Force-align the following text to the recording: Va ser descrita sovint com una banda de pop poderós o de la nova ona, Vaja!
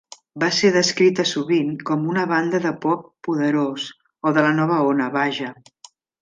Va 0.43 0.47
ser 0.59 0.69
descrita 0.75 1.25
sovint 1.31 1.69
com 1.89 2.07
una 2.13 2.23
banda 2.31 2.61
de 2.63 2.71
pop 2.87 3.05
poderós 3.29 3.87
o 4.31 4.33
de 4.39 4.47
la 4.49 4.55
nova 4.63 4.81
ona, 4.95 5.11
Vaja! 5.21 5.53